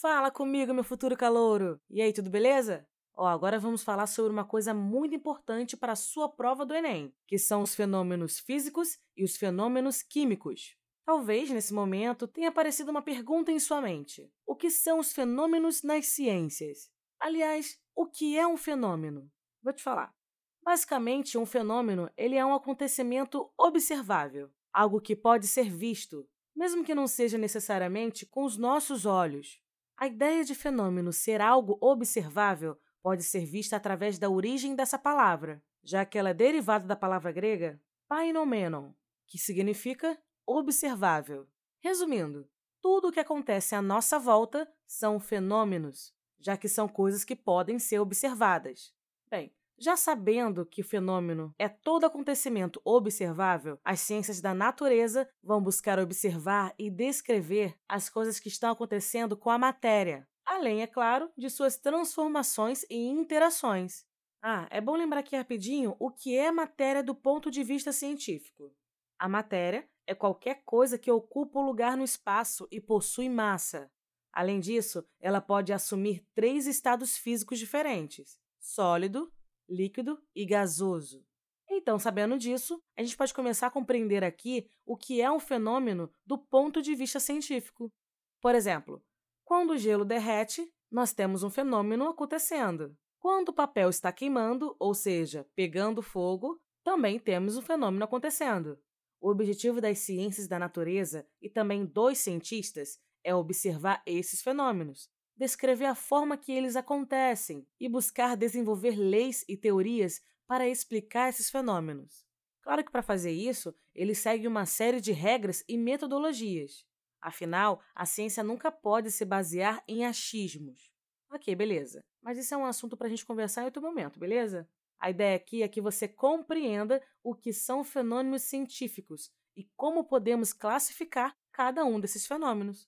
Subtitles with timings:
[0.00, 1.78] Fala comigo, meu futuro calouro!
[1.90, 2.88] E aí, tudo beleza?
[3.14, 7.12] Ó, agora vamos falar sobre uma coisa muito importante para a sua prova do Enem,
[7.26, 10.74] que são os fenômenos físicos e os fenômenos químicos.
[11.04, 14.32] Talvez, nesse momento, tenha aparecido uma pergunta em sua mente.
[14.46, 16.90] O que são os fenômenos nas ciências?
[17.20, 19.30] Aliás, o que é um fenômeno?
[19.62, 20.14] Vou te falar.
[20.62, 26.26] Basicamente, um fenômeno ele é um acontecimento observável, algo que pode ser visto,
[26.56, 29.60] mesmo que não seja necessariamente com os nossos olhos.
[30.00, 35.62] A ideia de fenômeno ser algo observável pode ser vista através da origem dessa palavra,
[35.84, 38.94] já que ela é derivada da palavra grega painomenon,
[39.26, 41.46] que significa observável.
[41.84, 42.48] Resumindo,
[42.80, 47.78] tudo o que acontece à nossa volta são fenômenos, já que são coisas que podem
[47.78, 48.94] ser observadas.
[49.30, 55.62] Bem, já sabendo que o fenômeno é todo acontecimento observável, as ciências da natureza vão
[55.62, 61.30] buscar observar e descrever as coisas que estão acontecendo com a matéria, além, é claro,
[61.34, 64.04] de suas transformações e interações.
[64.42, 68.74] Ah, é bom lembrar aqui rapidinho o que é matéria do ponto de vista científico.
[69.18, 73.90] A matéria é qualquer coisa que ocupa o lugar no espaço e possui massa.
[74.32, 79.32] Além disso, ela pode assumir três estados físicos diferentes: sólido,
[79.70, 81.24] líquido e gasoso.
[81.70, 86.12] Então, sabendo disso, a gente pode começar a compreender aqui o que é um fenômeno
[86.26, 87.92] do ponto de vista científico.
[88.40, 89.02] Por exemplo,
[89.44, 92.96] quando o gelo derrete, nós temos um fenômeno acontecendo.
[93.20, 98.78] Quando o papel está queimando, ou seja, pegando fogo, também temos um fenômeno acontecendo.
[99.20, 105.86] O objetivo das ciências da natureza e também dos cientistas é observar esses fenômenos, descrever
[105.86, 112.26] a forma que eles acontecem e buscar desenvolver leis e teorias para explicar esses fenômenos.
[112.60, 116.84] Claro que para fazer isso, ele segue uma série de regras e metodologias.
[117.22, 120.92] Afinal, a ciência nunca pode se basear em achismos.
[121.32, 122.04] Ok, beleza.
[122.20, 124.68] Mas isso é um assunto para a gente conversar em outro momento, beleza?
[124.98, 130.52] A ideia aqui é que você compreenda o que são fenômenos científicos e como podemos
[130.52, 132.86] classificar cada um desses fenômenos.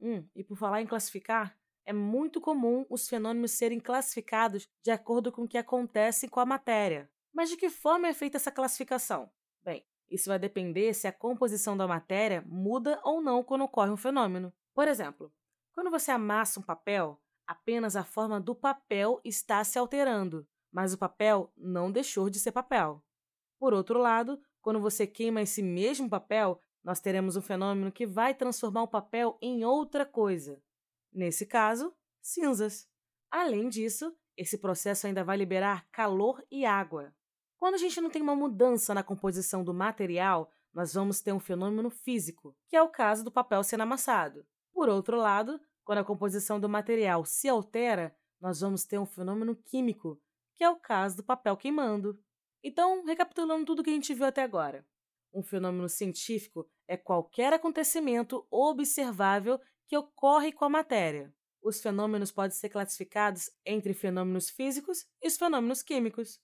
[0.00, 5.32] Hum, e por falar em classificar, é muito comum os fenômenos serem classificados de acordo
[5.32, 7.10] com o que acontece com a matéria.
[7.32, 9.30] Mas de que forma é feita essa classificação?
[9.62, 13.96] Bem, isso vai depender se a composição da matéria muda ou não quando ocorre um
[13.96, 14.52] fenômeno.
[14.74, 15.32] Por exemplo,
[15.72, 20.98] quando você amassa um papel, apenas a forma do papel está se alterando, mas o
[20.98, 23.02] papel não deixou de ser papel.
[23.58, 28.34] Por outro lado, quando você queima esse mesmo papel, nós teremos um fenômeno que vai
[28.34, 30.60] transformar o papel em outra coisa.
[31.12, 32.88] Nesse caso, cinzas.
[33.30, 37.14] Além disso, esse processo ainda vai liberar calor e água.
[37.58, 41.40] Quando a gente não tem uma mudança na composição do material, nós vamos ter um
[41.40, 44.44] fenômeno físico, que é o caso do papel sendo amassado.
[44.72, 49.54] Por outro lado, quando a composição do material se altera, nós vamos ter um fenômeno
[49.54, 50.20] químico,
[50.54, 52.18] que é o caso do papel queimando.
[52.64, 54.86] Então, recapitulando tudo que a gente viu até agora.
[55.32, 61.34] Um fenômeno científico é qualquer acontecimento observável que ocorre com a matéria.
[61.62, 66.40] Os fenômenos podem ser classificados entre fenômenos físicos e os fenômenos químicos.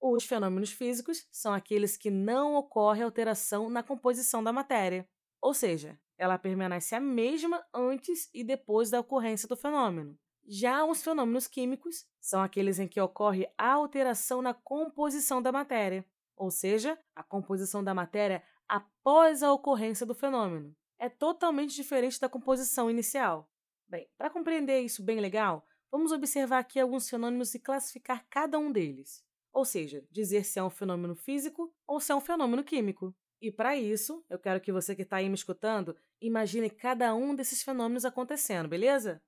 [0.00, 5.08] Os fenômenos físicos são aqueles que não ocorre alteração na composição da matéria,
[5.40, 10.18] ou seja, ela permanece a mesma antes e depois da ocorrência do fenômeno.
[10.46, 16.04] Já os fenômenos químicos são aqueles em que ocorre a alteração na composição da matéria,
[16.36, 20.74] ou seja, a composição da matéria após a ocorrência do fenômeno.
[21.02, 23.50] É totalmente diferente da composição inicial.
[23.88, 28.70] Bem, para compreender isso bem legal, vamos observar aqui alguns fenômenos e classificar cada um
[28.70, 29.24] deles.
[29.50, 33.16] Ou seja, dizer se é um fenômeno físico ou se é um fenômeno químico.
[33.40, 37.34] E para isso, eu quero que você que está aí me escutando imagine cada um
[37.34, 39.22] desses fenômenos acontecendo, beleza?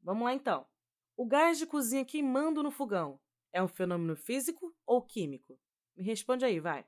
[0.00, 0.66] Vamos lá então.
[1.14, 3.20] O gás de cozinha queimando no fogão
[3.52, 5.60] é um fenômeno físico ou químico?
[5.94, 6.86] Me responde aí, vai.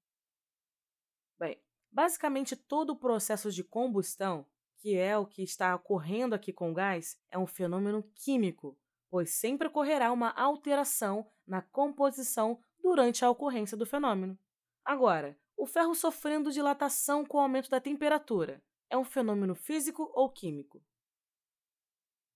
[1.39, 4.47] Bem, basicamente todo o processo de combustão,
[4.77, 8.79] que é o que está ocorrendo aqui com o gás, é um fenômeno químico,
[9.11, 14.39] pois sempre ocorrerá uma alteração na composição durante a ocorrência do fenômeno.
[14.85, 20.31] Agora, o ferro sofrendo dilatação com o aumento da temperatura é um fenômeno físico ou
[20.31, 20.83] químico?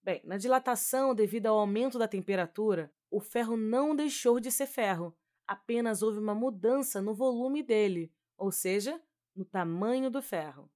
[0.03, 5.17] Bem, na dilatação devido ao aumento da temperatura, o ferro não deixou de ser ferro,
[5.47, 9.01] apenas houve uma mudança no volume dele, ou seja,
[9.35, 10.71] no tamanho do ferro.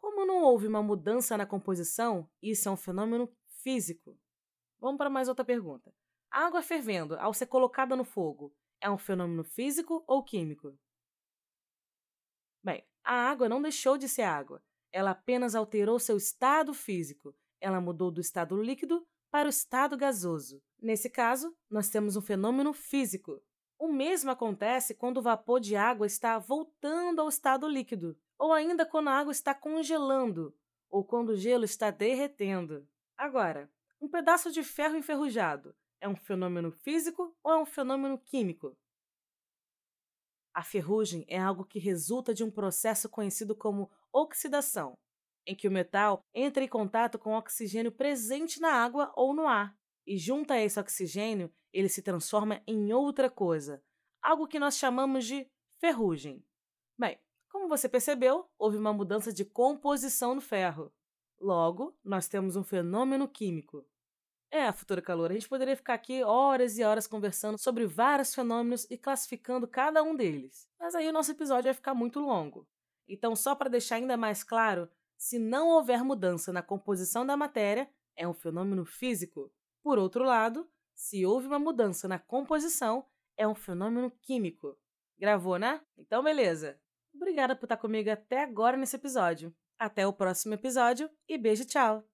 [0.00, 3.28] Como não houve uma mudança na composição, isso é um fenômeno
[3.62, 4.18] físico.
[4.78, 5.94] Vamos para mais outra pergunta.
[6.30, 10.78] A água fervendo ao ser colocada no fogo é um fenômeno físico ou químico?
[12.62, 14.62] Bem, a água não deixou de ser água,
[14.94, 17.34] ela apenas alterou seu estado físico.
[17.60, 20.62] Ela mudou do estado líquido para o estado gasoso.
[20.80, 23.42] Nesse caso, nós temos um fenômeno físico.
[23.78, 28.86] O mesmo acontece quando o vapor de água está voltando ao estado líquido, ou ainda
[28.86, 30.56] quando a água está congelando,
[30.88, 32.88] ou quando o gelo está derretendo.
[33.16, 38.76] Agora, um pedaço de ferro enferrujado é um fenômeno físico ou é um fenômeno químico?
[40.52, 44.96] A ferrugem é algo que resulta de um processo conhecido como oxidação,
[45.46, 49.48] em que o metal entra em contato com o oxigênio presente na água ou no
[49.48, 49.76] ar,
[50.06, 53.82] e junto a esse oxigênio, ele se transforma em outra coisa,
[54.22, 55.50] algo que nós chamamos de
[55.80, 56.42] ferrugem.
[56.96, 57.18] Bem,
[57.48, 60.92] como você percebeu, houve uma mudança de composição no ferro.
[61.40, 63.84] Logo, nós temos um fenômeno químico.
[64.50, 68.86] É, futura calor, a gente poderia ficar aqui horas e horas conversando sobre vários fenômenos
[68.88, 70.68] e classificando cada um deles.
[70.78, 72.68] Mas aí o nosso episódio vai ficar muito longo.
[73.08, 77.90] Então, só para deixar ainda mais claro, se não houver mudança na composição da matéria,
[78.16, 79.52] é um fenômeno físico.
[79.82, 83.06] Por outro lado, se houve uma mudança na composição,
[83.36, 84.76] é um fenômeno químico.
[85.18, 85.80] Gravou, né?
[85.96, 86.78] Então, beleza.
[87.14, 89.54] Obrigada por estar comigo até agora nesse episódio.
[89.78, 92.04] Até o próximo episódio e beijo, tchau!